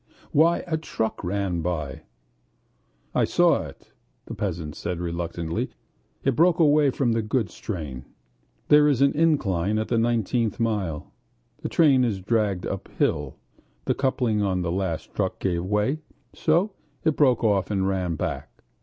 "Why, 0.31 0.63
a 0.65 0.79
truck 0.79 1.23
ran 1.23 1.61
by." 1.61 2.01
"I 3.13 3.23
saw 3.23 3.61
it,..." 3.67 3.91
the 4.25 4.33
peasant 4.33 4.75
said 4.75 4.99
reluctantly. 4.99 5.69
"It 6.23 6.35
broke 6.35 6.57
away 6.57 6.89
from 6.89 7.11
the 7.11 7.21
goods 7.21 7.55
train. 7.59 8.05
There 8.69 8.87
is 8.87 9.03
an 9.03 9.11
incline 9.13 9.77
at 9.77 9.89
the 9.89 9.99
ninetieth 9.99 10.59
mile...; 10.59 11.13
the 11.61 11.69
train 11.69 12.03
is 12.03 12.19
dragged 12.19 12.65
uphill. 12.65 13.35
The 13.85 13.93
coupling 13.93 14.41
on 14.41 14.63
the 14.63 14.71
last 14.71 15.13
truck 15.13 15.37
gave 15.37 15.65
way, 15.65 15.99
so 16.33 16.71
it 17.03 17.15
broke 17.15 17.43
off 17.43 17.69
and 17.69 17.87
ran 17.87 18.15
back.... 18.15 18.63